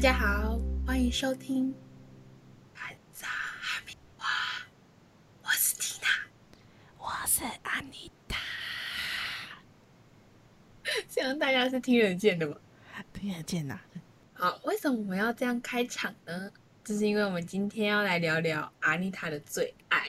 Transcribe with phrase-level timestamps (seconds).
[0.00, 1.74] 家好，欢迎收听
[2.72, 4.26] 《汉萨哈密瓜》，
[5.42, 6.08] 我是缇娜，
[6.96, 8.38] 我是安妮塔，
[11.06, 12.56] 希望大家是听得见的吗？
[13.12, 13.78] 听得见呐。
[14.32, 16.50] 好，为什么我们要这样开场呢？
[16.82, 20.08] 就是因为我们今天要来聊聊阿妮塔的最爱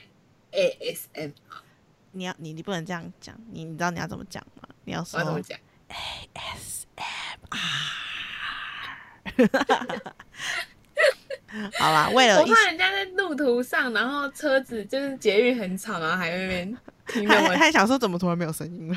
[0.52, 1.34] ASM。
[2.12, 4.66] 你要你你不能这样讲，你你知道你要怎么讲吗？
[4.84, 8.11] 你要说怎么讲？ASMR。
[11.78, 18.94] 好啦，为了我怕人家在路途上，然后车子就是捷运很吵，然后还在那边听那还想说怎么突然没有声音了？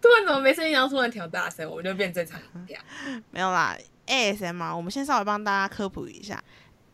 [0.00, 2.80] 突然怎么没声音，然后突然调大声，我们就变正常音调。
[3.30, 6.42] 没有啦，ASMR，我们先稍微帮大家科普一下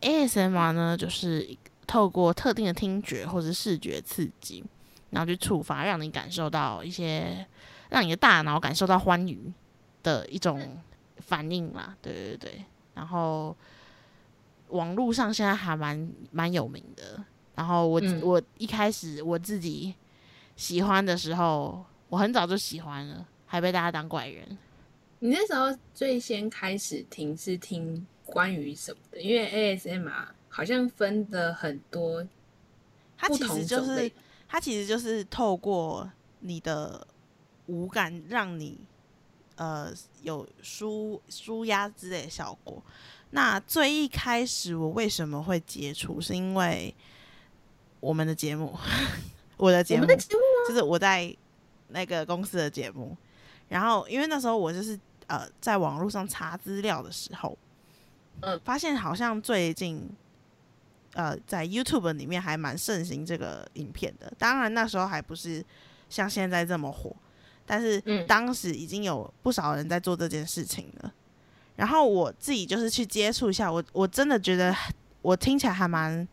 [0.01, 1.47] ，ASMR 呢就是
[1.85, 4.61] 透过特定的听觉或者视觉刺激，
[5.11, 7.47] 然后去触发，让你感受到一些，
[7.89, 9.53] 让你的大脑感受到欢愉
[10.03, 10.77] 的一种
[11.19, 11.95] 反应啦。
[12.01, 12.65] 对对对，
[12.97, 13.55] 然后
[14.69, 17.23] 网络上现在还蛮蛮有名的。
[17.53, 19.93] 然后我、嗯我一开始我自己
[20.55, 24.57] 喜欢的时候，我很早就喜欢了，还被大家当怪人。
[25.19, 29.21] 你那时候最先开始听是听关于什么的？
[29.21, 32.27] 因为 ASMR 好像分的很多
[33.15, 34.11] 它其实就是。
[34.49, 36.09] 它其实就是透过
[36.39, 37.05] 你的
[37.65, 38.79] 五感，让你
[39.57, 42.81] 呃有舒舒压之类的效果。
[43.31, 46.95] 那最一开始我为什么会接触，是因为
[47.99, 48.73] 我们的节目，
[49.57, 51.35] 我的节目就是我在
[51.89, 53.15] 那个公司的节目。
[53.67, 54.97] 然后因为那时候我就是
[55.27, 57.57] 呃在网络上查资料的时候，
[58.39, 60.09] 嗯发现好像最近
[61.13, 64.31] 呃，在 YouTube 里面还蛮盛行这个影片的。
[64.37, 65.65] 当然那时候还不是
[66.09, 67.13] 像现在这么火，
[67.67, 71.13] 但是嗯当时已经有不少人在做这件事情了。
[71.75, 74.75] 然后我自己就是去接触一下，我我真的觉得
[75.21, 76.27] 我听起来还蛮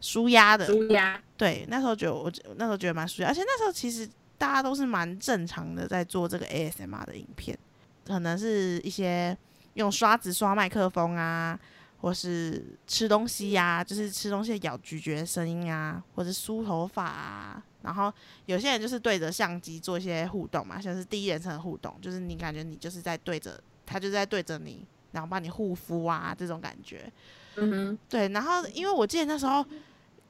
[0.00, 0.64] 舒压的。
[0.64, 7.58] 舒压，对，那时候觉得我那时候觉得蛮舒压，而且那时候其实大家都是蛮正常的在做这个 ASMR 的影片，
[8.06, 9.36] 可能是一些
[9.74, 11.58] 用刷子刷麦克风啊，
[12.00, 17.60] 或是吃东西呀、就是吃东西的咬咀嚼声音啊，或者梳头发啊。
[17.86, 18.12] 然后
[18.46, 27.10] 有些人就是对着相机做一些互动嘛，像是第一人称的互动，就是你感觉你就是在对着他，就是在对着你，然后帮你护肤啊这种感觉。
[27.54, 29.64] 嗯哼，对，然后因为我记得那时候，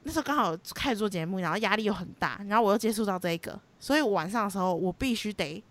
[0.03, 5.63] 那时候刚好开始做节目，然后压力又很大，然后我又接触到这个，所以我晚上的时候我必须得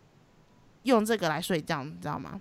[0.82, 2.40] 用这个来睡觉，你知道吗？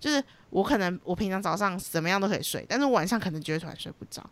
[0.00, 4.24] 就是我可能我平常早上怎么样都可以睡，但是晚上可能就会突然睡不着，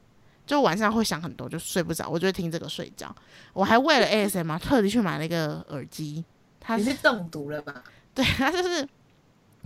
[0.50, 3.14] 就晚上会想很多，就睡不着，我就会听这个睡觉。
[3.52, 6.24] 我还为了 ASMR 特地去买了一个耳机，
[6.58, 7.84] 它是你是中毒了吧？
[8.12, 8.88] 对，它就是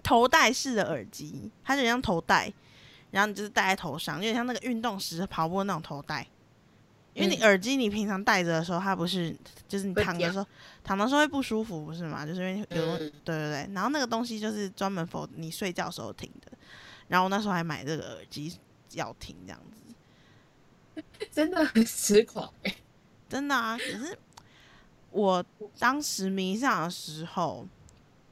[0.02, 2.52] 头戴式的耳机，它就很像头戴，
[3.12, 6.26] 然后你就是戴在头上，有点像那个运动时跑步的那种头戴。
[7.14, 9.34] 因为你嗯耳机你平常戴着的时候，它不是
[9.66, 10.46] 就是你躺的时候，
[10.82, 12.26] 躺的时候会不舒服，不是吗？
[12.26, 16.52] 就是因为有、嗯对对对，然后那个东西就是专门 for 你睡觉时候听的。
[17.08, 18.54] 然后我那时候还买这个耳机
[18.92, 19.83] 要听这样子，
[21.30, 22.74] 真的很痴狂哎、
[23.28, 23.76] 真的啊。
[23.76, 24.16] 可是
[25.10, 25.44] 我
[25.78, 27.66] 当时迷上的时候，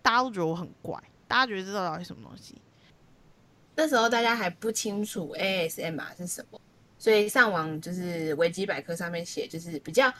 [0.02, 2.56] 大家都觉得我很怪，大家觉得这到底什么东西？
[3.74, 6.60] 那时候大家还不清楚 ASMR 是什么，
[6.98, 10.12] 所以上网就是维基百科上面写，就是比较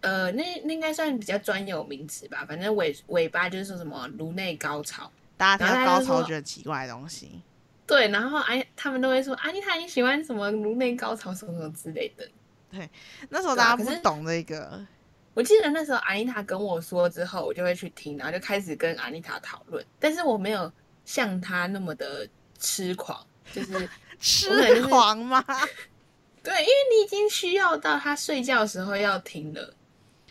[0.00, 2.44] 呃，那那应该算比较专有名词吧。
[2.46, 7.42] 反正尾尾巴就是说什么颅内高潮，大家听然后他就说到高潮觉得奇怪的东西。
[7.86, 12.26] 对，然后哎他们都会说啊，你他你喜欢什么颅内高潮什么什么之类的。
[12.70, 12.90] 对
[13.28, 14.84] 那时候大家对啊可是不懂这个，
[15.32, 20.72] 我记得那时候安妮塔跟我说之后，我就会去听，然后就开始跟安妮塔讨论，但是我没有
[21.04, 22.28] 像她那么的
[22.58, 25.44] 痴狂，就是 痴是狂吗？
[26.42, 29.74] 对，因为你已经需要到她睡觉的时候要听了。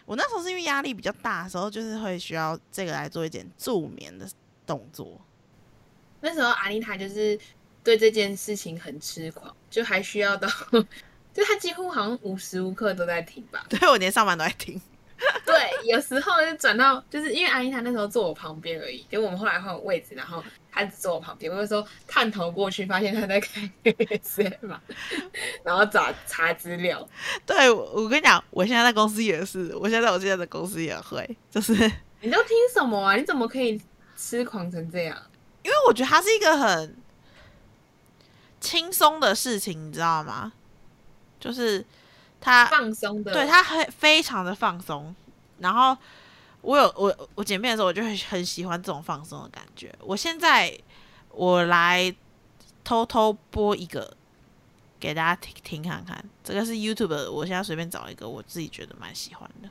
[0.05, 4.27] 我那时候是因为压力比较大的时候，就是会需要这个来做一点助眠的
[4.65, 5.21] 动作。
[6.25, 7.37] 那时候阿妮塔就是
[7.83, 10.47] 对这件事情很痴狂，就还需要到，
[11.33, 13.65] 就她几乎好像无时无刻都在听吧。
[13.69, 14.81] 对我连上班都在听。
[15.45, 15.53] 对，
[15.85, 20.41] 有时候就转到，就是因为阿妮塔那时候坐我旁边而已，结果我们后来换位置，然后
[20.71, 24.81] 她只坐我旁边，我有时候探头过去，发现她在看 ASM 嘛，
[25.63, 27.05] 然后找查资料。
[27.45, 31.73] 对，我我跟你讲，我现在在公司也是，我现在在我现在的公司也会，就是
[32.21, 33.15] 你都听什么啊？
[33.15, 33.81] 你怎么可以
[34.17, 35.17] 痴狂成这样？
[35.71, 36.95] 为我觉得它是一个很
[38.59, 40.51] 轻松的事情，你知道吗？
[41.39, 41.85] 就是
[42.39, 45.15] 它放松的，对，他很非常的放松。
[45.59, 45.97] 然后
[46.61, 49.93] 我有我我剪片的时候，我就很很喜欢这种放松的感觉。
[49.99, 50.77] 我现在
[51.29, 52.13] 我来
[52.83, 54.15] 偷偷播一个
[54.99, 56.23] 给大家听听看看。
[56.43, 59.69] 这个是 YouTube，的我现在随便找一个，我自己觉得蛮喜欢的。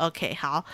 [0.00, 0.64] OK，好，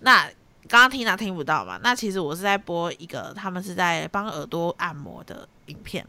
[0.00, 0.26] 那
[0.68, 1.78] 刚刚听到听不到嘛？
[1.82, 6.06] 那其实我是在播一个，他们是在帮耳朵按摩的影片，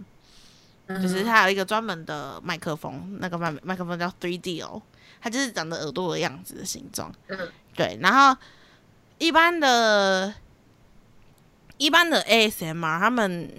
[0.87, 4.81] 就是它有一个专门的麦克风，那个麦麦克风叫 Three D 哦，
[5.21, 7.13] 它就是长得耳朵的样子的形状。
[7.27, 7.37] 嗯
[7.75, 8.39] 对，然后
[9.17, 10.33] 一般的、
[11.77, 13.49] 一般的 ASMR，他们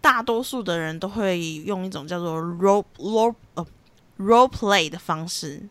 [0.00, 3.66] 大多数的人都会用一种叫做 role role 呃
[4.18, 5.68] role play 的方式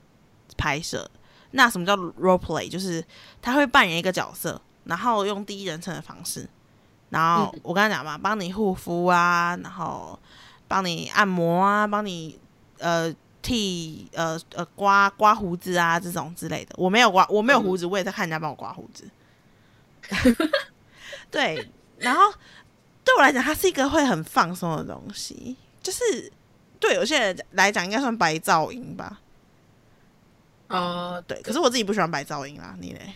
[0.57, 1.09] 拍摄。
[1.55, 2.69] 那什么叫 role play？
[2.69, 3.03] 就是
[3.41, 6.49] 他会扮演一个角色，然后用第一人称的方式，
[7.09, 10.19] 然后嗯我刚才讲嘛，帮你护肤啊，然后
[10.67, 12.39] 帮你按摩啊，帮你
[12.79, 16.73] 呃剃呃呃刮刮胡子啊这种之类的。
[16.77, 19.07] 我没有刮，我没有胡子，我也在看人家帮我刮胡子。
[21.29, 22.21] 对，然后
[23.03, 26.31] 对我来讲，它是一个会很放松的东西，就是
[26.79, 29.19] 对有些人来讲应该算白噪音吧。
[30.73, 33.13] 哦，对，可是我自己不喜欢白噪音啦，你嘞？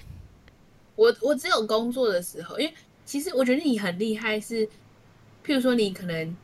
[0.96, 2.74] 我我只有工作的时候，因为
[3.06, 4.66] 其实我觉得你很厉害是，
[5.46, 6.38] 譬如说你可能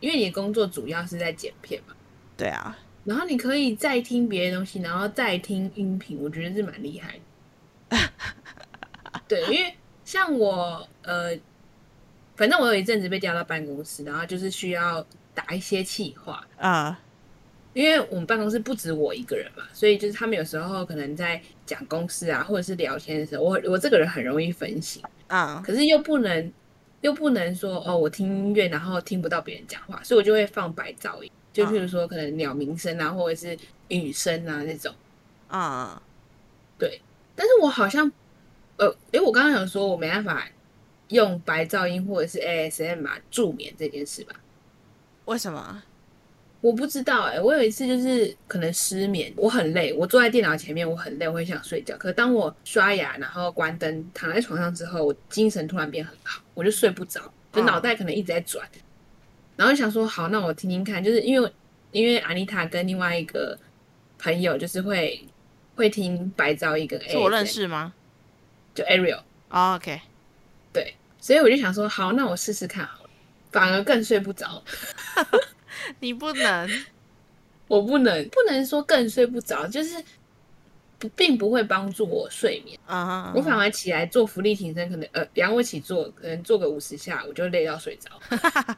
[0.00, 1.94] 因为你的工作主要是在剪片嘛，
[2.36, 7.18] 对啊，然后你可以再听别的东西，然后再听音频，我觉得是蛮厉害
[7.88, 7.98] 的。
[9.28, 9.74] 对，因为
[10.04, 11.38] 像我呃，
[12.36, 17.00] 反正我有一阵子被调到办公室，然后就是需要打一些气话，啊、
[17.78, 26.52] 因为我们办公室不止我一个人嘛，所以就是他们有时候可能在讲公司啊，或者是聊天的时候，我我这个人很容易分心，啊可是又不能
[27.02, 34.92] 又不能说哦，我听音乐然后听不到别人讲话，所以我就会放白噪音，就譬如说可能鸟鸣声啊，或者是雨声啊那种。
[35.46, 36.02] 啊，
[36.80, 37.00] 对，
[37.36, 38.10] 但是我好像
[38.78, 40.48] 呃，诶，我刚刚有说我没办法
[41.10, 44.34] 用白噪音或者是 ASM 啊助眠这件事吧？
[45.26, 45.84] 为什么？
[46.60, 51.96] 我不知道哎、我有一次就是可能失眠，我很累，我坐在电脑前面，我很累，我很想睡觉。
[51.96, 57.20] 可当我刷牙，然后关灯，躺在床上之后，我精神突然变很好，我就睡不着，
[57.52, 57.66] 就嗯。
[57.66, 58.68] 脑袋可能一直在转，
[59.56, 61.52] 然后想说好，那我听听看，就是因为
[61.92, 63.56] 因为阿妮塔跟另外一个
[64.18, 65.24] 朋友就是会
[65.76, 67.92] 会听白噪音跟 A，是我认，识吗、
[68.74, 70.00] 就 Ariel，哦 o k
[70.72, 73.10] 对，所以我就想说好，那我试试看好了，
[73.52, 74.60] 反而更睡不着。
[76.00, 76.68] 你不能，
[77.66, 80.02] 我不能不能说更睡不着，就是
[80.98, 82.78] 不并不会帮助我睡眠。
[82.86, 88.10] 嗯，我反而起来做浮力挺身，可能呃仰卧起坐，可能做个五十下，我就累到睡着。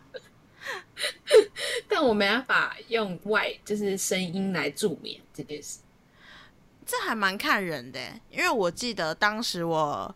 [1.88, 5.78] 但我没办法用外就是声音来助眠这件事。
[6.84, 10.14] 这还蛮看人的欸，因为我记得当时我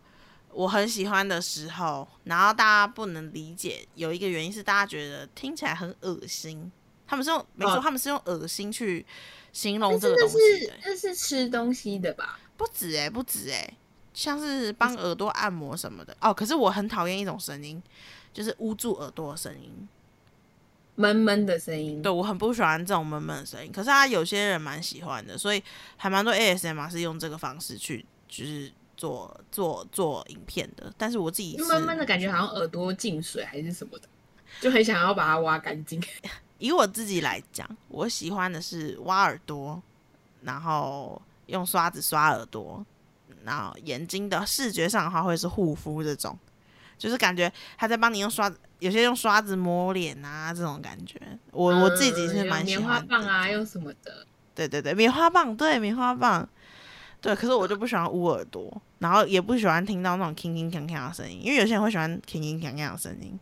[0.55, 6.71] 我很喜欢的时候，然后大家不能理解，有一个原因是大家觉得听起来很恶心，
[7.05, 9.05] 他们是用没错，哦他们是用恶心去
[9.51, 12.39] 形容这个东西的，是那是吃东西的吧？
[12.55, 13.77] 不止哎、不止哎、
[14.13, 16.33] 像是帮耳朵按摩什么的哦。
[16.33, 17.83] 可是我很讨厌一种声音，
[18.31, 19.87] 就是捂住耳朵的声音。
[20.95, 22.01] 闷闷的声音。
[22.01, 25.61] 对我很不喜欢这种闷闷的声音，可是他有些人蛮喜欢的，所以
[25.97, 30.91] 还蛮多 ASMR 是用这个方式去就是做做做影片的。
[30.97, 34.07] 但是我自己是因为闷闷的感觉好像耳朵进水还是什么的，
[34.61, 36.01] 就很想要把它挖干净。
[36.57, 39.81] 以我自己来讲，我喜欢的是挖耳朵，
[40.41, 42.83] 然后用刷子刷耳朵，
[43.43, 46.37] 然后眼睛的视觉上的话会是护肤这种，
[46.97, 51.19] 就是感觉他在帮你用刷子，有些用刷子摸脸啊这种感觉，
[51.51, 54.25] 我、我自己是嗯蛮喜用棉花欢棒啊，用什么的。
[54.55, 56.47] 对对对，棉花棒，对棉花棒，
[57.25, 57.35] 对。
[57.35, 63.39] 可是我就不喜欢捂耳朵，然后也不喜欢听到那种铿铿锵锵的声音，因为有些人会喜欢铿铿锵锵的声音。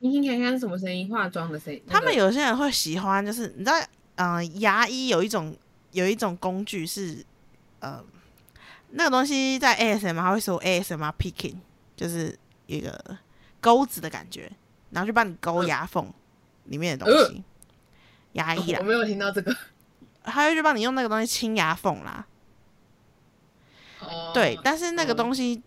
[0.00, 1.08] 你听看看是什么声音？
[1.08, 1.80] 化妆的声音。
[1.86, 3.74] 他们有些人会喜欢，就是你知道，
[4.16, 5.56] 嗯、牙医有一种
[5.92, 7.24] 有一种工具是，
[7.78, 8.02] 呃，
[8.90, 11.54] 那个东西在 ASM 它会说 ASMR picking，
[11.94, 12.36] 就是
[12.66, 13.16] 一个
[13.60, 14.50] 钩子的感觉，
[14.90, 16.12] 然后去帮你勾嗯牙缝
[16.64, 17.44] 里面的东西。
[18.32, 19.54] 牙医啦我，没有听到这个。
[20.24, 22.26] 他会去帮你用那个东西清牙缝啦。
[24.08, 25.62] 哦，对，但是那个哦东西，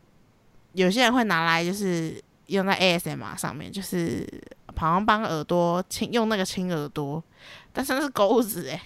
[0.74, 4.28] 有些人会拿来就是用在 ASMR 上面，就是
[4.76, 7.24] 好像帮耳朵清用那个清耳朵，
[7.72, 8.82] 但是那是钩子哎、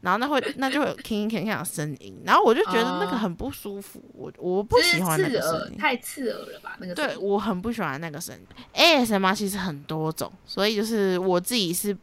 [0.00, 5.78] 然后那会那就会有铿铿锵锵的声音，然后我就觉得那个哦很不舒服，我我不喜欢那个声，音。
[5.78, 6.76] 太刺耳了吧？
[6.78, 8.46] 那个对我很不喜欢那个声音。
[8.74, 11.96] ASMR 其实很多种，所以就是我自己是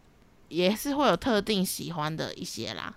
[0.47, 2.93] 也是会有特定喜欢的一些啦。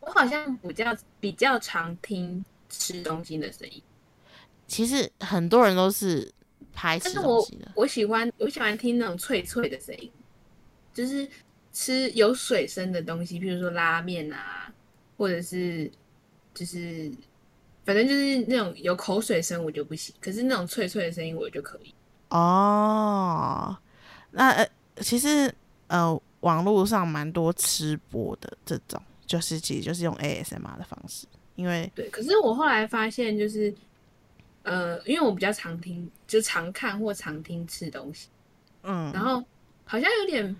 [0.00, 3.82] 我好像比较比较常听吃东西的声音，
[4.66, 6.32] 其实很多人都是
[6.72, 10.10] 拍吃东西的，我喜欢我喜欢听那种脆脆的声音，
[10.94, 11.28] 就是
[11.72, 14.72] 吃有水声的东西，譬如说拉面啊，
[15.18, 15.90] 或者是
[16.54, 17.12] 就是
[17.84, 21.94] 反正就是那种有口水声我就不行，可是那种脆脆的声音我就可以。
[22.30, 23.76] 哦，
[24.30, 25.54] 那呃，其实
[25.88, 31.26] 呃，网络上蛮多吃播的这种，就是其实就是用 ASMR 的方式，
[31.62, 33.72] 因为对，可是我后来发现就是。
[34.64, 38.28] 呃，因为我比较常听，就常看或常听吃东西，
[38.84, 39.42] 嗯，然后
[39.84, 40.54] 好像有点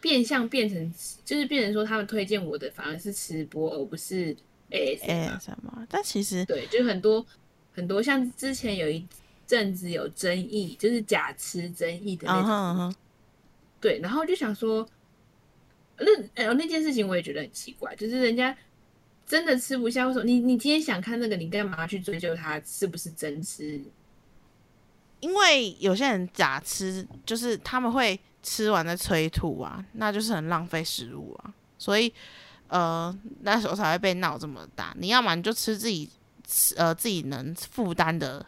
[0.00, 4.34] 变相变成，就是变成说他们推荐我的反而是吃播，而不是
[4.70, 5.38] ASMR。
[5.38, 7.22] ASMR，但其实对，就很多
[7.74, 9.06] 很多，像之前有一
[9.46, 12.94] 阵子有争议，就是假吃争议的那嗯种，
[13.78, 14.88] 对，然后就想说，
[15.98, 16.06] 那
[16.46, 18.56] 呃那件事情我也觉得很奇怪，就是人家
[19.32, 23.82] 真的吃不下，为什么你你今天想看那个，你干嘛去追究他是不是真吃？
[25.20, 32.12] 因为有些人假吃，就是他们会吃完再催吐啊，那就是很浪费食物啊，所以
[32.68, 34.94] 呃那时候才会被闹这么大。
[34.98, 36.10] 你要么你就吃自己
[36.46, 38.44] 吃呃自己能负担的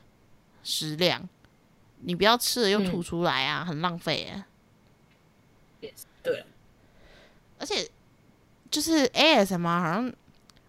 [0.62, 1.26] 食量，
[2.00, 4.44] 你不要吃了又吐嗯出来啊，很浪费耶。
[6.22, 6.44] 对，
[7.58, 7.88] 而且
[8.70, 10.12] 就是 ASMR 好像，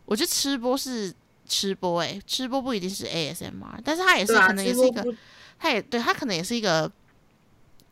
[0.06, 1.14] 我觉得吃播是
[1.48, 5.06] 吃播，诶，吃播不一定是 ASMR，但是它也是啊，可能也是一个，
[5.60, 6.92] 它也对它可能也是一个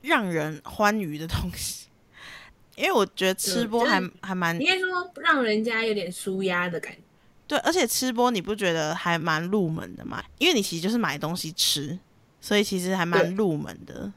[0.01, 1.88] 让人欢愉的东西。
[2.75, 7.00] 因为我觉得吃播还、嗯就是还蛮应该说让人家有点舒压的感觉。
[7.46, 10.24] 对，而且吃播你不觉得还蛮入门的吗？
[10.39, 12.00] 因为你其实就是买东西吃，
[12.41, 14.12] 所以其实还蛮入门的。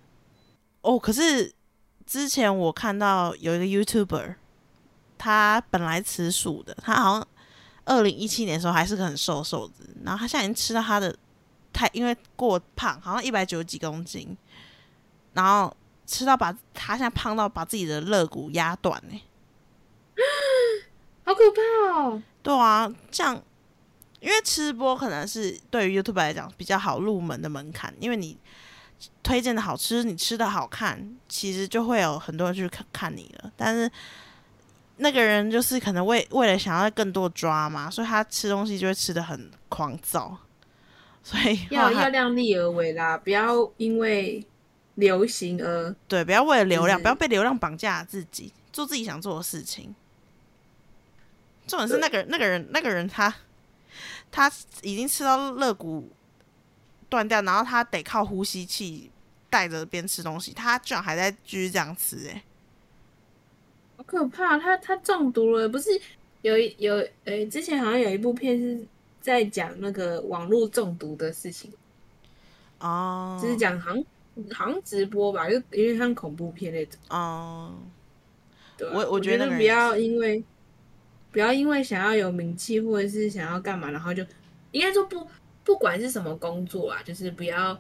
[0.81, 1.53] 哦，可是
[2.07, 4.37] 之前我看到有一个 YouTuber，
[5.19, 7.29] 他本来吃素的，他好像
[7.87, 11.17] 二零一七年的时候还是个很瘦瘦子，然后他现在已经吃到他的
[11.73, 14.37] 太因为过胖，好像一百九十几公斤，
[15.33, 15.75] 然后
[16.07, 19.23] 吃到把他现在胖到把自己的肋骨压断呢、
[21.25, 22.23] 好可怕哦！
[22.43, 23.43] 对啊，这样，
[24.21, 28.39] 因为吃播可能是对于 YouTube 来讲比较好入门的门槛，因为你
[29.23, 33.53] 推荐的好吃，你吃的好看，其实就会有很多人去看看你了。
[33.57, 33.91] 但是
[34.99, 40.39] 那个人就是可能为为了想要更多抓嘛，所以他吃东西就会吃的很狂躁，
[41.23, 44.45] 所以要要量力而为啦，不要因为
[44.95, 49.95] 流行而对，不要为了流量，不要被流量绑架自己，做自己想做的事情。
[51.67, 53.35] 重点是那个，那个人，那个人他
[54.31, 54.51] 他
[54.83, 56.11] 已经吃到肋骨
[57.09, 59.11] 断掉，然后他得靠呼吸器
[59.51, 62.43] 带着边吃东西，他居然还在继续这样吃、欸，
[63.97, 64.59] 好可怕。
[64.59, 65.91] 他他中毒了，不是
[66.43, 68.85] 有一有呃、之前好像有一部片是
[69.21, 71.73] 在讲那个网络中毒的事情，
[72.79, 74.05] 哦，就是讲好像
[74.53, 77.01] 好像直播吧，就有点像恐怖片那种。
[77.09, 77.75] 哦，
[78.77, 80.45] 对啊、我我我觉得不要因为
[81.33, 84.25] 不要因为想要有名气或者是想要干嘛，然后就
[84.71, 85.27] 应该说不
[85.65, 87.77] 不管是什么工作啊，就是不要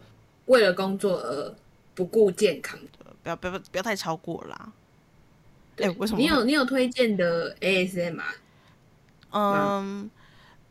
[0.47, 1.55] 为了工作而
[1.95, 2.79] 不顾健康。
[3.23, 4.73] 不要不要不要太超过啦。
[5.77, 8.23] 对哎为什么你有你有推荐的 ASMR？？
[9.31, 10.11] 嗯，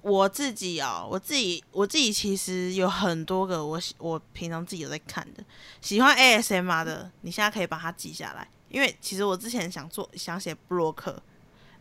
[0.01, 5.43] 我自己哦，我自己我自己其实有很多个我喜我平常自己有在看的，
[5.81, 11.21] 喜欢 ASMR 的，你现在可以把它记下来，因为其实我之前想做想写布洛克，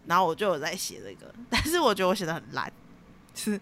[0.06, 2.70] 然后我就有在写这个， 但是我觉得我写的很烂，
[3.34, 3.58] 是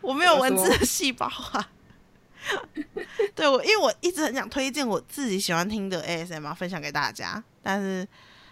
[0.00, 1.68] 我没有文字的细胞啊。
[3.34, 8.06] 对我，因为我一直很想推荐我自己喜欢听的 ASMR 分享给大家，但是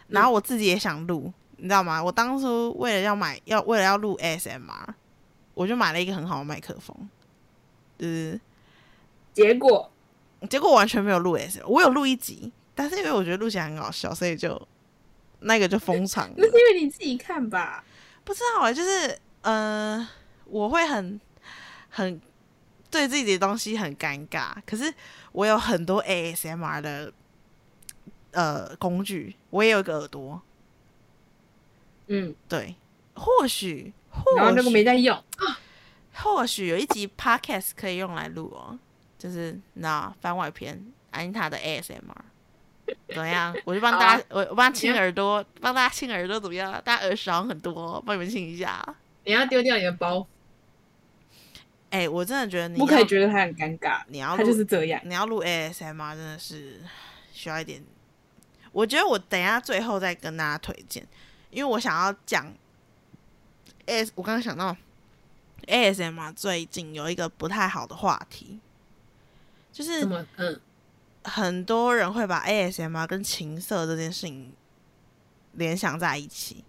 [0.09, 2.03] 然后我自己也想录，你知道吗？
[2.03, 4.87] 我当初为了要买，要为了要录 ASMR，
[5.55, 6.97] 我就买了一个很好的麦克风，
[7.99, 8.41] 就是
[9.33, 9.91] 结果
[10.49, 14.61] 结果完全没有录 ASMR，我有录一集，但是因为我觉得录起来很好笑，所以就
[15.41, 16.45] 那个就封场 了那。
[16.45, 17.85] 是因为你自己看吧？
[18.25, 20.09] 不知道啊，就是呃，
[20.47, 21.21] 我会很
[21.89, 22.21] 很
[22.91, 24.93] 对自己的东西很尴尬，可是
[25.33, 27.13] 我有很多 ASMR 的
[28.33, 30.41] 呃工具，我也有一个耳朵，
[32.07, 32.75] 嗯，对，
[33.15, 33.93] 或许
[34.37, 35.23] 然后那个没在用，
[36.15, 38.79] 或许有一集 podcast 可以用来录哦，
[39.19, 41.99] 就是那番外篇安妮塔的 ASMR。
[43.09, 43.55] 怎么样？
[43.67, 46.73] 我就帮大家，我我帮他清耳朵，帮大家清耳朵怎么样？
[46.83, 48.83] 大家耳屎好像很多哦，帮你们清一下。
[49.25, 50.27] 你要丢掉你的包，
[51.91, 54.99] 哎、我真的觉得你不可以觉得他很尴尬，你要他就是这样。
[55.05, 56.81] 你要录 ASMR 真的是
[57.31, 57.85] 需要一点
[58.73, 61.07] 我觉得我等一下最后再跟大家推荐，
[61.51, 62.53] 因为我想要讲
[63.87, 64.77] S，我刚刚想到
[65.67, 68.61] ASMR 最近有一个不太好的话题，
[69.73, 70.05] 就是？
[70.37, 70.61] 嗯，
[71.25, 74.53] 很多人会把 ASMR 跟情色这件事情
[75.53, 76.65] 联想在一起，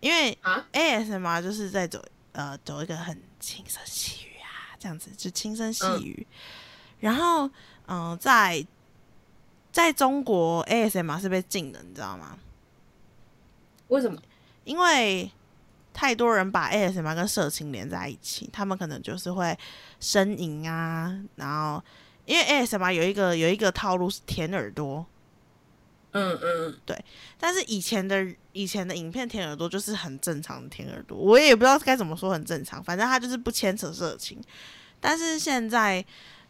[0.00, 6.26] 因为啊？ASMR 就是在走呃走一个很轻声细语啊，这样子就轻声细语，
[7.00, 7.46] 然后
[7.86, 8.66] 嗯、呃在
[9.74, 12.38] 在中国 ASMR 是被禁的，你知道吗？
[13.88, 14.22] 为什么？
[14.62, 15.28] 因为
[15.92, 19.58] 太多人把 ASMR 跟色情连在一起，他们可能就是会
[20.00, 21.82] 呻吟啊，然后
[22.24, 25.04] 因为 ASMR 有一个有一个套路是舔耳朵，
[26.12, 27.04] 嗯嗯，对
[27.36, 34.40] 但是以前的以前的影片舔耳朵就是很正常的舔耳朵，我也不知道该怎么说很正常，反正它就是不牵扯色情。
[35.00, 36.02] 但是现在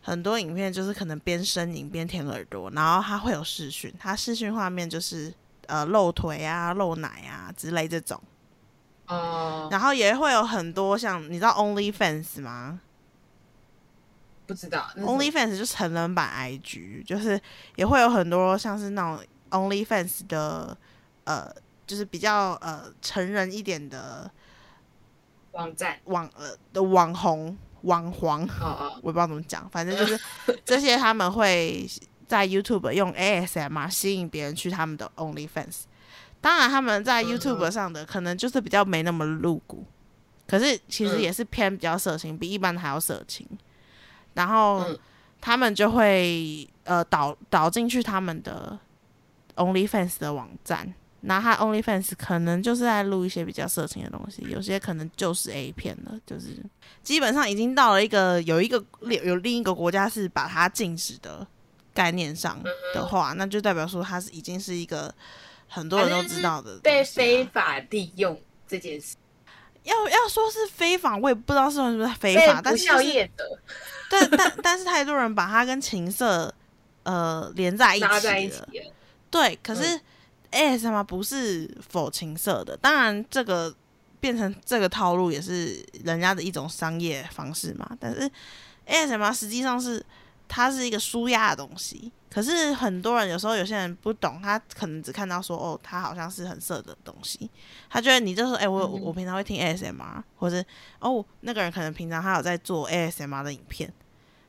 [0.04, 5.32] 很多影片就是可能边呻吟边舔耳朵，然后它会有视讯，它视讯画面就是
[5.66, 8.20] 呃露腿啊、露奶啊之类这种，
[9.06, 12.80] 哦，然后也会有很多像你知道 OnlyFans 吗
[14.46, 17.40] 不知道？OnlyFans 就成人版 IG，就是
[17.76, 20.76] 也会有很多像是那种 OnlyFans 的
[21.24, 21.50] 呃，
[21.86, 24.30] 就是比较呃成人一点的
[25.52, 25.98] 网站。
[26.04, 28.46] 网呃的网红网黄，
[29.02, 30.20] 我也不知道怎么讲，反正就是
[30.64, 31.88] 这些他们会
[32.26, 35.82] 在 YouTube 用 ASMR 吸引别人去他们的 OnlyFans。
[36.40, 39.86] 当然，他们在嗯 YouTube 上的可能就是比较没那么露骨，
[40.46, 43.46] 可是其实嗯也是偏比较色情，比一般的还要色情。
[44.34, 44.98] 然后嗯
[45.40, 48.78] 他们就会呃导导进去他们的
[49.56, 50.92] OnlyFans 的网站，
[51.26, 56.56] 那他 OnlyFans 可能就是在录一些比较色情的东西，有些可能就是 A 片了，就是
[57.02, 61.46] 基本上已经到了一个有一个有另一个国家是把它禁止的
[61.92, 62.62] 概念上
[62.94, 65.14] 的话，那就代表说它是已经是一个
[65.68, 67.44] 很多人都知道的、被非。
[67.46, 69.16] 法利用这件事，
[69.84, 73.30] 要要说是非法，我也不知道是不是非法，但不是、
[74.10, 76.52] 但 但但是太多人把它跟情色
[77.04, 78.06] 呃连在一起。
[78.06, 78.62] 了。
[79.30, 80.00] 对，可是
[80.54, 83.74] ASMR 不是否情色的，当然这个
[84.20, 87.90] 变成这个套路也是人家的一种商业方式嘛。
[87.98, 88.30] 但是
[88.86, 90.04] ASMR 实际上是
[90.46, 97.50] 它是一个舒压的东西，可是很多人有时候有些人不懂，他可能只看到说哦，它好像是很色的东西，
[97.90, 100.64] 他觉得你就说哎、我我我平常会听 ASMR，或者
[101.00, 103.92] 哦那个人可能平常他有在做 ASMR 的影片。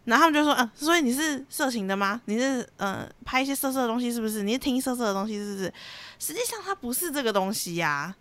[0.06, 2.22] 然后他们就说，嗯、所以你是色情的吗？
[2.26, 4.44] 你是呃拍一些色色的东西是不是？
[4.44, 5.74] 你是听色色的东西是不是？
[6.20, 8.16] 实际上它不是这个东西呀、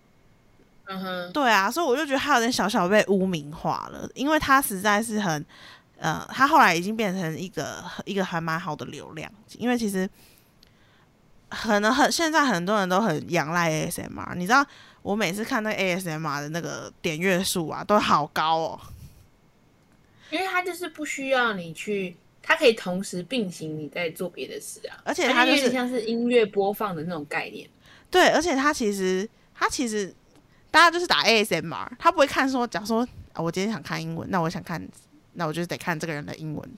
[0.86, 5.44] 嗯哼，对啊，所以我就觉得他有点小小被污名化了，因为他实在是很，
[5.98, 10.08] 呃，他后来已经变成一个一个还蛮好的流量，因为其实
[11.48, 14.64] 可能很现在很多人都很仰赖 ASMR，你知道
[15.02, 18.80] 我每次看那 ASMR 的那个点阅数啊，都好高哦。
[20.34, 27.70] 因为他就是不需要你去，它可以同时并行你在做别的事啊，而且它就是有点像是音乐播放的那种概念。
[28.10, 30.12] 对，而且他其实他其实
[30.72, 34.84] 大家就是打 ASMR，他不会看说，假如说啊，我今天想看英文，那我想看，
[35.34, 36.68] 那我就得看这个人的英文。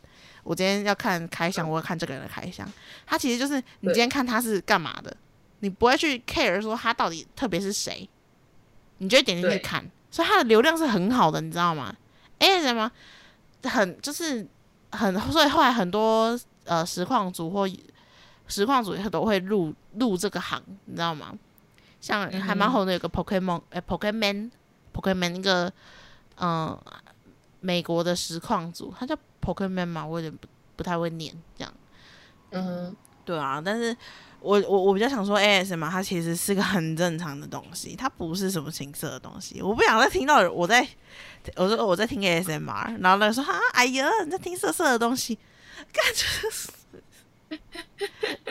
[0.42, 2.70] 我今天要看开箱，我要看这个人的开箱。
[3.06, 5.16] 他其实就是你今天看他是干嘛的，
[5.60, 8.06] 你不会去 care 说他到底特别是谁，
[8.98, 11.96] 你就点进去看，所以他的流量是很好的，你知道吗
[12.38, 12.90] ？ASMR
[13.64, 14.46] 很就是
[14.92, 17.68] 很，所以后来很多呃实况组或
[18.48, 21.32] 实况组都会入入这个行，你知道吗？
[22.00, 25.66] 像还蛮红的有个 Pokemon，呃、Pokemon，Pokemon 一个
[26.36, 26.82] 嗯、呃
[27.60, 31.74] 美国的实况组，它叫 Pokemon 嘛，我有点不不太会念这样。
[32.50, 33.96] 嗯，对啊，但是
[34.40, 39.60] 我我我比较想说，ASMR 它其实是个很正常的东西，它不是什么情色的东西。
[39.60, 40.86] 我不想再听到我在
[41.56, 45.38] 我说我在听 ASMR，然后那个说啊，哎呀，你在听色色的东西，
[45.92, 47.56] 干这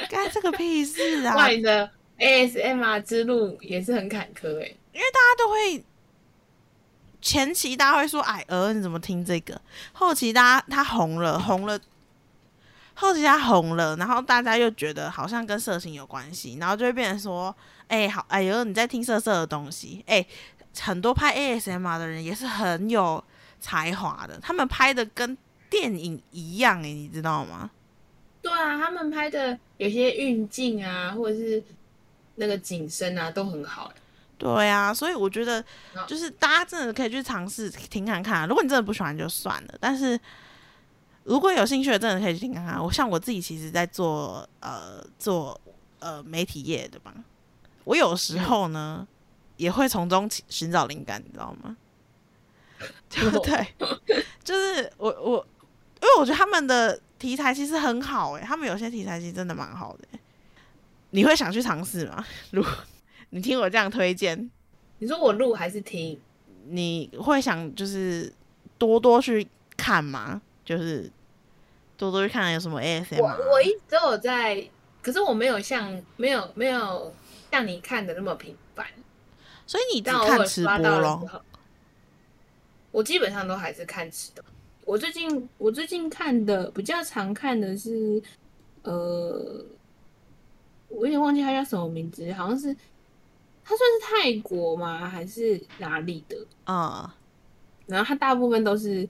[0.09, 1.35] 干这个屁事啊！
[1.35, 5.83] 哇，你的 ASMR 之路也是很坎坷哎、他都会
[7.21, 9.59] 前期大家会说，哎，呃，你怎么听这个？
[9.93, 11.79] 后期大家他红了，红了。
[12.95, 17.55] 后期他红了，然后大家又觉得好像跟色情有关系，然后就会变成说，
[17.87, 20.25] 哎、好，哎呦，你在听色色的东西，哎、
[20.79, 23.23] 很多拍 ASMR 的人也是很有
[23.59, 25.37] 才华的，他们拍的跟
[25.69, 27.69] 电影一样，哎，你知道吗？
[28.41, 31.61] 对啊，他们拍的有些运镜啊，或者是
[32.35, 33.95] 那个景深啊，都很好、欸。
[34.37, 35.63] 对啊，所以我觉得
[36.05, 38.47] 就是大家真的可以去尝试听看看。
[38.47, 40.19] 如果你真的不喜欢就算了，但是
[41.25, 42.81] 如果有兴趣的，真的可以去听看看。
[42.83, 45.59] 我像我自己其实在做呃做
[45.99, 47.13] 呃媒体业的吧，
[47.83, 49.07] 我有时候呢、
[49.57, 51.75] 也会从中寻找灵感，你知道吗？
[53.09, 53.67] 对不对？
[54.43, 55.47] 就是我我，
[56.01, 60.19] 因为我觉得他们的题材其实很好诶、他们有些题材其实真的蛮好的欸、
[61.11, 62.23] 你会想去尝试吗？
[62.51, 62.71] 如果
[63.31, 64.51] 你听我这样推荐，
[64.99, 66.19] 你说我录还是听？
[66.67, 68.31] 你会想就是
[68.77, 70.41] 多多去看吗？
[70.65, 71.09] 就是
[71.97, 74.67] 多多去看有什么 ASM 我我一直都有在，
[75.01, 77.13] 可是我没有像没有没有
[77.51, 78.85] 像你看的那么频繁，
[79.65, 81.27] 所以你只但偶尔看直播刷到的咯时。
[81.27, 81.41] 候，
[82.91, 84.43] 我基本上都还是看吃的。
[84.83, 88.21] 我最近我最近看的比较常看的是，
[88.83, 89.65] 呃，
[90.89, 92.73] 我有点忘记他叫什么名字，好像是
[93.63, 95.09] 他算是泰国吗？
[95.09, 96.37] 还是哪里的？
[96.65, 97.15] 啊
[97.87, 99.07] 然后他大部分都是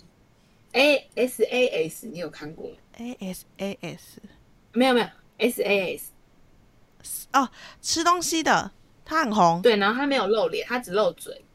[0.75, 4.21] A S A S，你有看过吗？，A S A S
[4.73, 5.07] 没有没有
[5.37, 6.11] S A S，
[7.31, 7.49] 哦，
[7.81, 8.71] 吃东西的，
[9.05, 9.61] 他很红。
[9.61, 11.45] 对，然后他没有露脸，他只露嘴。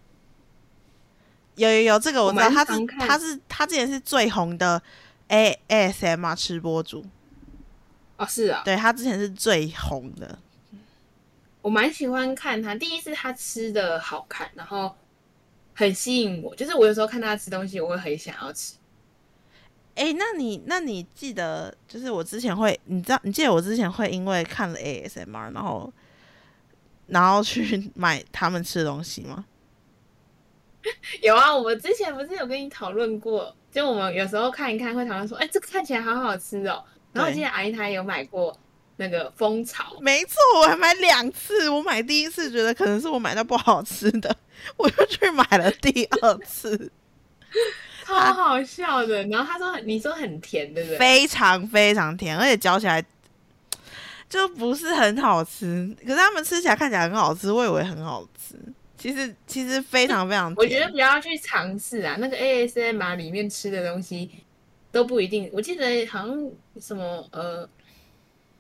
[1.56, 4.83] 有有有，这个我知道，他是他是他之前是最红的
[5.28, 7.04] A S M R 吃播主，
[8.16, 10.38] 哦，是啊，对他之前是最红的。
[11.61, 12.74] 我蛮喜欢看他。
[12.74, 14.96] 第一是他吃的好看，然后
[15.74, 18.76] 很吸引我，就是我有时候看他吃东西，我会很想要吃。
[19.94, 25.92] 哎、那你那你记得，就是我之前会，你知道，你记得我之前会因为看了 A S M R，然后
[27.09, 29.44] 然后去 买他们吃的东西吗？
[31.20, 36.83] 有啊，我们之前不是有跟你讨论过，就我们有时候看一看会讨论说，哎、这个看起来好好吃哦。
[37.12, 38.57] 然后我记得阿姨她有买过
[38.96, 41.68] 那个蜂巢，没错，我还买两次。
[41.68, 44.35] 我买第一次觉得可能是我买到不好吃的，
[44.76, 46.90] 我又去买了第二次，
[48.10, 49.22] 超好笑的。
[49.28, 50.98] 然后他说很，你说很甜，对不对？
[50.98, 53.04] 非常非常甜，而且嚼起来
[54.28, 55.96] 就不是很好吃。
[56.02, 58.54] 可是他们吃起来看起来很好吃，我以为很好吃，
[58.96, 60.56] 其实其实非常非常甜。
[60.56, 64.30] 我觉得不要去尝试啊，那个 ASMR 里面吃的东西
[64.92, 65.50] 都不一定。
[65.52, 67.68] 我记得好像什么呃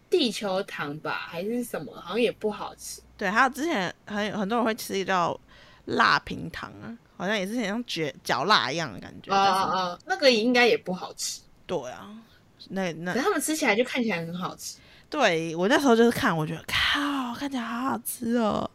[0.08, 3.00] 地球糖吧，还是什么，好像也不好吃。
[3.16, 5.38] 对，还有之前很很多人会吃一个叫
[5.84, 9.30] 辣平糖啊，好像也是很像嚼嚼蜡一样的感觉。
[9.30, 12.10] 哦哦哦，那个应该也不好吃，对啊，
[12.70, 14.78] 那那他们吃起来就看起来很好吃。
[15.10, 18.70] 对我那时候就是看，我觉得靠，看起来好好吃哦，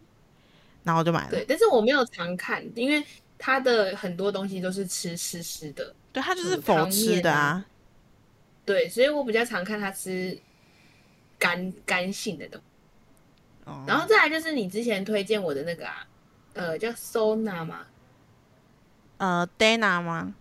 [0.83, 1.29] 然后我就买了。
[1.31, 3.03] 对，但是我没有常看，因为
[3.39, 7.65] 它的很多东西都是吃湿湿的，对，它就是嗯否吃的啊。
[8.65, 10.37] 对，所以我比较常看它吃
[11.39, 12.65] 干干性的东西。
[13.71, 16.05] 哦然后再来就是你之前推荐我的那个啊，
[16.53, 17.85] 呃，叫 Sona 嘛
[19.17, 20.35] 呃，Dana 吗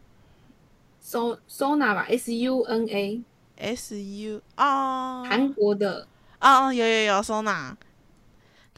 [1.01, 6.07] ，So Sona 吧，S U N A，？S U 哦，韩国的。
[6.41, 7.75] 哦，有有有，Sona，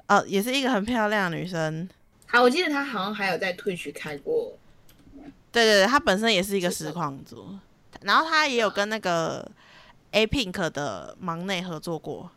[0.07, 1.89] 呃，也是一个很漂亮的女生。
[2.29, 4.57] 好，我记得她好像还有在 Twitch 开过，
[5.51, 7.59] 对对对，她本身也是一个实况组，
[8.03, 9.51] 然后她也有跟那个
[10.13, 12.31] A Pink 的忙内合作过，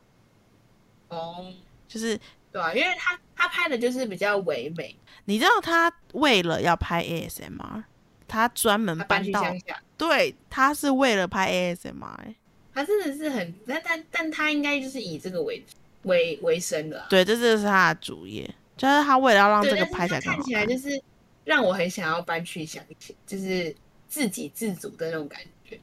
[1.09, 1.53] 哦，
[1.87, 2.19] 就是
[2.51, 7.83] 对啊，因为他他拍的就是比较唯美，你知道他为了要拍 ASMR，
[8.27, 9.55] 他专门搬搬到
[9.97, 12.35] 对，他是为了拍 ASMR，欸
[12.73, 15.65] 他真的是很，但但但他应该就是以这个为
[16.03, 18.43] 为为生的、啊，对，这就是他的主业，
[18.77, 20.41] 就是他为了要让，这个拍起来看。
[20.43, 21.01] 起来就是
[21.43, 23.75] 让我很想要搬去乡下，就是
[24.07, 25.79] 自给自足的那种感觉。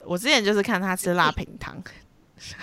[0.00, 1.82] 我之前就是看他吃辣 平汤，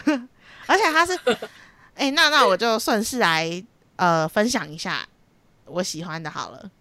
[0.66, 1.20] 而且他是，
[1.94, 3.64] 哎、那那我就顺势来
[3.98, 5.08] 呃分享一下
[5.66, 6.72] 我喜欢的好了，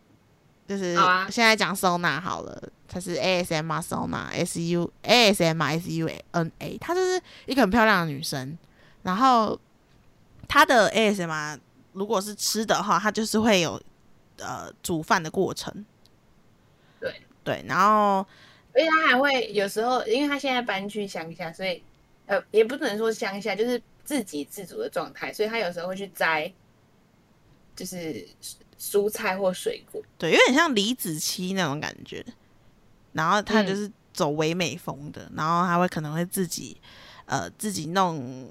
[0.67, 0.95] 就是
[1.31, 8.57] 现在讲 Sona 好了，它是 ASMR Sona S U ASMR S U N A，她就是一个很漂亮的女生，
[9.03, 9.59] 然后
[10.49, 11.59] 她的 ASMR
[11.93, 13.81] 如果是吃的话，她就是会有
[14.39, 15.85] 呃煮饭的过程，
[17.01, 17.23] 对。
[17.43, 18.27] 对，然后
[18.73, 21.83] 而且她还会有时候，因为她现在搬去乡下，所以
[22.27, 26.53] 呃，也不能说乡下，就是自给自足的状态，所以他有时候会去摘，
[27.77, 28.27] 就是
[28.81, 30.03] 蔬菜或水果。
[30.19, 32.25] 对，有点像李子柒那种感觉。
[33.13, 36.77] 然后他嗯就是走唯美风的，然后他会可能会自己
[37.27, 38.51] 呃自己弄，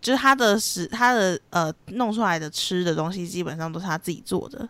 [0.00, 4.68] 就是他的食他的呃弄出来的吃的东西基本上都是他自己做的。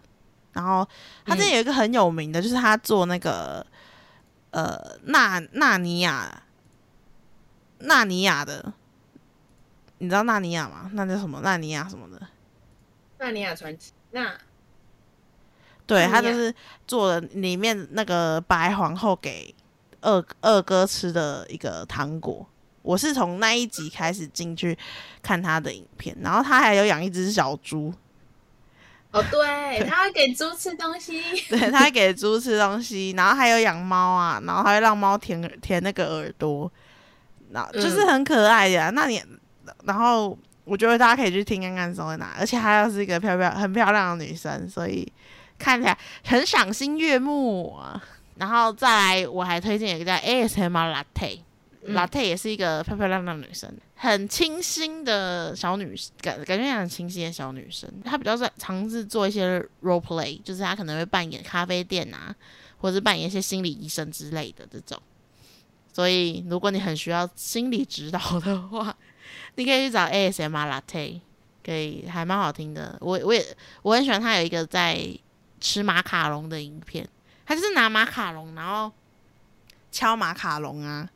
[0.52, 0.88] 然后
[1.26, 3.66] 他之前有一个很有名的，就是他做那个
[4.50, 6.42] 呃纳纳尼亚
[7.80, 8.72] 纳尼亚的，
[9.98, 10.90] 你知道纳尼亚吗？
[10.94, 12.26] 那叫什么纳尼亚什么的？
[13.18, 14.34] 纳尼亚传奇，那
[15.86, 16.54] 对他就是
[16.86, 19.54] 做了里面那个白皇后给
[20.00, 22.46] 二二哥吃的一个糖果，
[22.82, 24.76] 我是从那一集开始进去
[25.22, 27.92] 看他的影片，然后他还有养一只小猪，
[29.10, 36.70] 哦，对， 他会给猪吃东西，对他会给猪吃东西，然后还有养猫啊，然后还会让猫舔舔那个耳朵，
[37.50, 38.90] 那就是很可爱的、啊。
[38.90, 39.22] 那你，
[39.84, 45.06] 然后我觉得大家可以去听看看收在哪，而且她又是一个漂漂很漂亮的女生，所以
[45.58, 48.02] 看起来很赏心悦目啊。
[48.36, 51.38] 然后再来，我还推荐一个叫 ASMR Latte。
[51.86, 57.86] 嗯 Latte 也是一个漂漂亮亮的女生，很清新的小女感，感觉很清新的小女生。
[58.02, 62.34] 她比较在尝试做一些 role play，就是她可能会扮演咖啡店啊，
[62.78, 64.98] 或者是扮演一些心理医生之类的这种。
[65.92, 68.96] 所以，如果你很需要心理指导的话，
[69.56, 71.20] 你可以去找 ASMR Latte，
[71.64, 72.96] 可以还蛮好听的。
[73.00, 73.44] 我我也
[73.82, 74.98] 我很喜欢他有一个在
[75.60, 77.08] 吃马卡龙的影片，
[77.46, 78.92] 他就是拿马卡龙，然后
[79.90, 81.08] 敲马卡龙啊。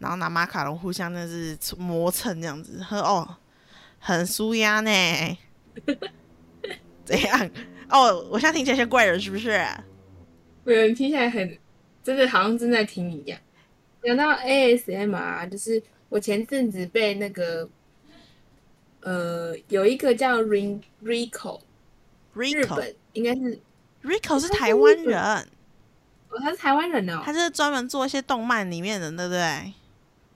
[0.00, 3.36] 然后拿马卡龙互相那是磨蹭这样子，喝哦，
[3.98, 4.90] 很舒压呢。
[7.04, 7.50] 怎样？
[7.90, 9.60] 哦，我现在听起来像怪人是不是？
[10.62, 11.58] 没有，听起来很
[12.04, 13.36] 真的好像正在听一样。
[14.04, 17.68] 讲到 ASMR，就是我前阵子被那个
[19.00, 21.60] 呃有一个叫 Ring Rico，
[22.34, 23.60] 日 Rico 本应该是
[24.02, 25.48] Rico 是台湾人，
[26.30, 27.22] 哦，他是台湾人哦。
[27.24, 29.72] 他是专门做一些动漫里面的，对不对？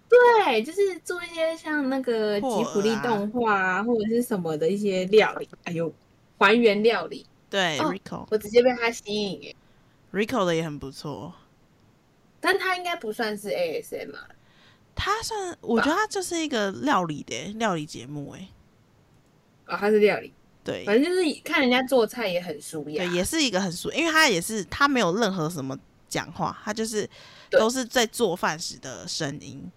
[0.08, 5.90] 对，就是做一些像那个吉普力动画啊，或者是什么的一些料理，哎呦，
[6.38, 7.24] 还原料理。
[7.48, 9.56] 对、哦 Rico 我直接被他吸引耶
[10.12, 11.32] ，Rico 的也很不错。
[12.40, 14.12] 但他应该不算是 ASMR。
[14.94, 18.48] 他算，我觉得他就是一个料理的料理节目，哎，
[19.66, 23.04] 哦，他是料理，对反正就是看人家做菜也很舒雅。
[23.04, 25.76] 对，也是一个很熟，因为他也是他没有任何什么
[26.08, 27.08] 讲话，他就是
[27.50, 29.70] 都是在做饭时的声音。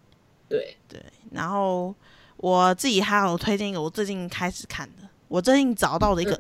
[0.48, 1.02] 对，对，
[1.32, 1.96] 然后
[2.38, 6.40] 我自己还有推荐一个我最近开始看的，我最近找到的一个，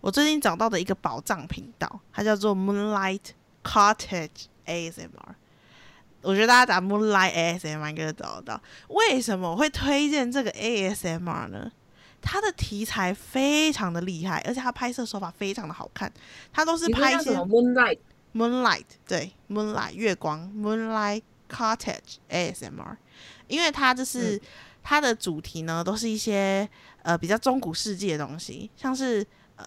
[0.00, 3.30] 我最近找到的一个宝藏频道，它叫做 Moonlight
[3.64, 5.34] Cottage ASMR。
[6.22, 8.62] 我觉得大家打 Moonlight ASMR 应该就找得到。
[8.88, 11.70] 为什么我会推荐这个 ASMR 呢？
[12.24, 16.10] 它的题材非常的厉害，而且它拍摄手法非常的好看。
[16.52, 22.96] 它都是拍一些叫什么 Moonlight？Moonlight，对，Moonlight 月光，Moonlight Cottage ASMR，
[23.48, 24.40] 因为它就是、
[24.84, 26.68] 它的主题呢，都是一些
[27.02, 29.64] 呃比较中古世纪的东西，像是呃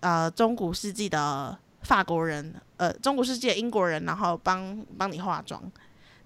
[0.00, 5.62] 呃中古世纪的法国人，呃中古世界英国人，然后帮帮你化妆，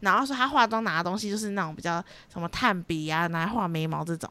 [0.01, 4.31] 然后说他化妆拿的东西就是那种比较什么炭笔啊，拿来画眉毛这种，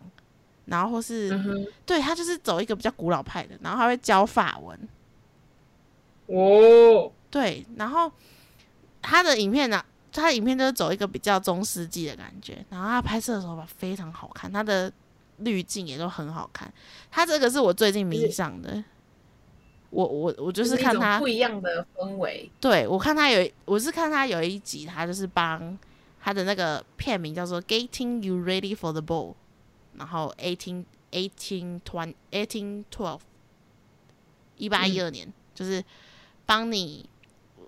[0.65, 4.87] 然后或是、嗯，对他就是走一个比较古老派的，然后还会教法文，
[6.27, 8.11] 哦，对，然后
[9.01, 14.91] 他的影片呢、他的影片就是走一个比较中世纪的感觉，然后他拍摄的手法非常好看，他的
[15.39, 16.71] 滤镜也都很好看。
[17.11, 18.83] 他这个是我最近迷上的，
[19.95, 22.51] 我我我就就是看他，不一样的氛围。
[22.59, 25.77] 对我看他有，我是看他有一集，他就是帮
[26.21, 29.31] 他的那个片名叫做《Getting You Ready for the Ball》，
[29.97, 33.21] 然后 eighteen eighteen twenty eighteen twelve，
[34.57, 35.81] 一八一二年，就是
[36.45, 37.09] 帮你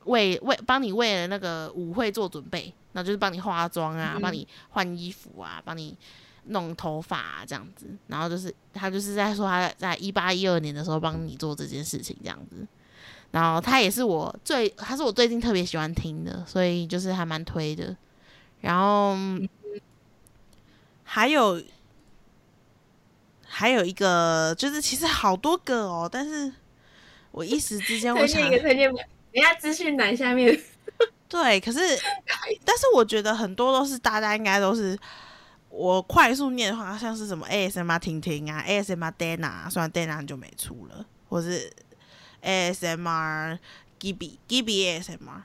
[0.04, 5.96] 为为帮你为了那个舞会做准备，那就是帮你化妆啊，嗯帮你换衣服啊，帮你
[6.48, 7.88] 弄头发啊这样子。
[8.08, 12.66] 然后就是他就是在说他在一八一二年的时候帮你做这件事情这样子。
[13.32, 17.96] 然后他也是我最，他是我最近特别喜欢听的，所以就是还蛮推的。
[18.62, 19.16] 然后
[21.04, 21.62] 还有
[23.46, 26.52] 还有一个就是其实好多个哦，但是
[27.32, 28.90] 我一时之间我想推荐一个推荐，
[29.32, 30.60] 人家资讯栏下面
[31.30, 31.80] 对，可是
[32.64, 34.98] 但是我觉得很多都是大家应该都是
[35.70, 41.72] 我快速念的话，像是什么 ASMR 婷婷啊，ASMR Dana，虽然 Dana 很久没出了，或是
[42.42, 43.58] ASMR
[44.00, 45.44] Gibby Gibby ASMR，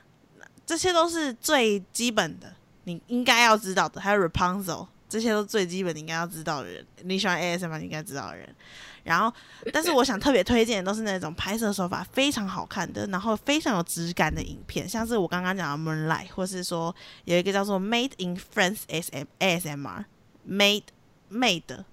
[0.65, 2.55] 这些都是最基本的，
[2.85, 4.01] 你应该要知道的。
[4.01, 6.85] 还有 Rapunzel，这些都最基本你应该要知道的人。
[7.03, 8.55] 你喜欢 ASMR 你应该知道的人。
[9.03, 9.35] 然后，
[9.73, 20.05] 但是我想特别推荐的都是那种拍摄手法非常好看的，然后非常有质感的影片，像是我刚刚讲的 Moonlight，或是说有一个叫做 Made in France S M A S M R，
[20.47, 20.83] Made
[21.31, 21.85] made,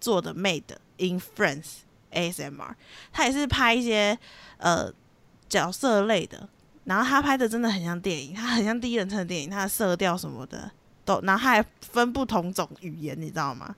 [0.00, 1.78] 做的 Made in France
[2.12, 2.74] ASMR，
[3.12, 4.18] 他也是拍一些
[4.56, 4.92] 呃
[5.48, 6.48] 角色类的，
[6.84, 10.70] 然后他拍的真的很像电影，他很像第一人称的电影，他的色调什么的
[11.04, 13.74] 都，然后他还分不同种语言，你知道吗？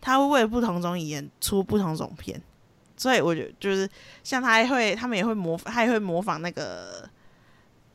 [0.00, 2.40] 他会为了不同种语言出不同种片，
[2.96, 3.88] 所以我觉得就是
[4.22, 7.08] 像他还会，他们也会模仿，他也会模仿那个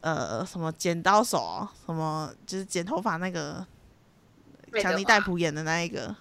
[0.01, 3.65] 呃什么剪刀手，什么就是剪头发那个
[4.81, 6.15] 强尼戴普演的那一个，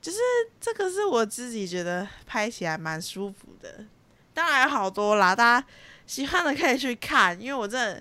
[0.00, 0.18] 就是
[0.60, 3.84] 这个是我自己觉得拍起来蛮舒服的。
[4.32, 5.66] 当然有好多啦，大家
[6.06, 8.00] 喜欢的可以去看，因为我这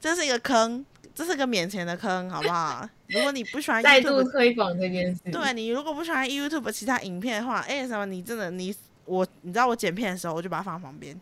[0.00, 0.84] 这是一个坑，
[1.14, 2.88] 这是个免钱的坑，好不好？
[3.08, 11.18] 如果你不喜欢 再度 YouTube，推广这件事，对你如果不喜欢 YouTube 其他影片的话，哎、什么你真的你我你知道我剪片的时候，我就把它放旁边，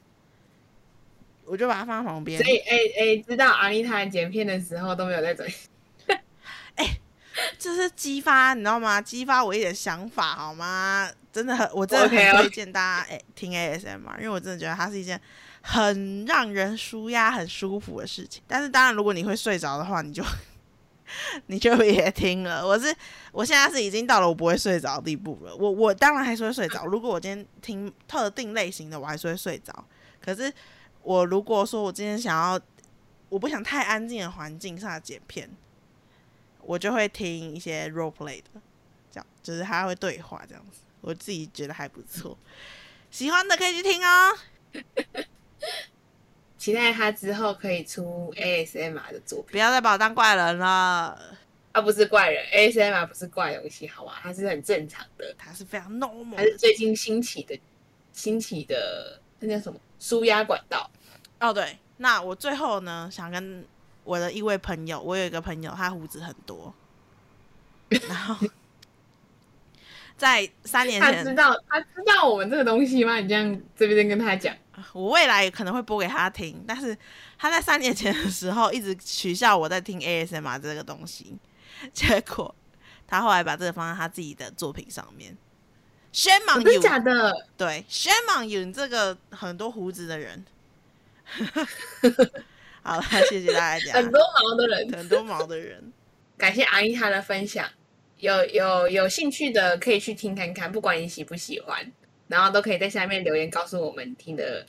[1.44, 2.50] 我就把它放在旁边所。
[2.50, 5.46] 以哎哎，知道阿丽塔剪片的时候都没有在嘴，
[7.58, 9.00] 就是激发，你知道吗？
[9.00, 11.10] 激发我一点想法，好吗？
[11.32, 15.20] 真的很，我真的很推荐大家诶、听 ASMR，因为我真的觉得它是一件
[15.62, 18.42] 很让人舒压、很舒服的事情。
[18.46, 20.22] 但是当然，如果你会睡着的话，你就
[21.46, 22.64] 你就别听了。
[22.64, 22.94] 我是
[23.32, 25.54] 我现在是已经到了我不会睡着的地步了。
[25.56, 26.86] 我我当然还是会睡着。
[26.86, 29.84] 如果我今天听特定类型的，我还是会睡着。
[30.20, 30.52] 可是
[31.02, 32.60] 我如果说我今天想要，
[33.28, 35.50] 我不想太安静的环境下剪片，
[36.66, 38.60] 我就会听一些 role play 的，
[39.10, 42.36] 这样就是他会对话这样子，我自己觉得还不错。
[43.10, 44.36] 喜欢的可以去听哦。
[46.58, 51.36] 期待他之后可以出 ASMR 的作品，不要再把我当怪人了，
[51.72, 54.18] 啊不是怪人，ASMR 不是怪东西，好吧？
[54.22, 56.56] 它是很正常的，他是非常 normal 它是。
[56.56, 57.58] 最近兴起的
[58.14, 60.90] 兴起的那叫什么舒压管道。
[61.38, 63.62] 哦，对，那我最后呢，想跟
[64.04, 66.72] 我的一位朋友，我有一个朋友，他胡子很多，
[67.88, 68.36] 然后
[70.16, 73.16] 在三年前他知，道他知道我们这个东西吗？
[73.16, 74.54] 你这样这边跟他讲，
[74.92, 76.96] 我未来可能会播给他听，但是
[77.38, 81.36] 他在三年前的时候一直取笑我在听 ASMR 这个东西，
[81.92, 82.54] 结果
[83.06, 85.36] 他后来把这个放在他自己的作品上面。
[86.12, 86.80] 真的 you！
[86.80, 87.48] 假的？
[87.56, 88.64] 对，Shame on you！
[88.64, 90.44] 你这个很多胡子的人。
[92.84, 94.12] 好了， 谢谢大家很。
[94.12, 95.92] 多毛的人，很多毛的人。
[96.36, 97.68] 感谢阿姨她的分享。
[98.18, 101.90] 有有有兴趣的可以去听看看，不管你喜不喜欢，
[102.28, 104.66] 然后都可以在下面留言告诉我们听的。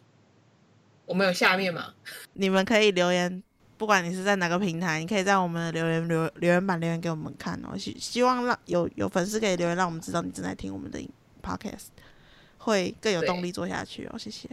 [1.06, 1.94] 我们有下面吗？
[2.34, 3.44] 你们可以留言，
[3.78, 7.78] 不管你是在哪个平台，你可以在我们的留言留留言板留言给我们看哦。
[7.78, 11.00] 希希望让有有粉丝可以留言，让我们知道你正在听我们的
[11.44, 11.88] podcast，
[12.58, 14.18] 会更有动力做下去哦。
[14.18, 14.50] 谢谢。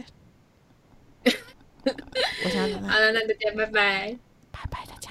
[1.85, 2.89] 我想 等他。
[2.93, 4.17] 好了，那再见，拜拜，
[4.51, 5.09] 拜拜，大家。